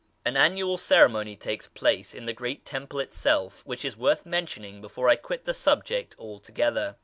[0.25, 5.09] An annual ceremony takes place in the great temple itself which is worth mentioning before
[5.09, 6.95] I quit the subject altogether.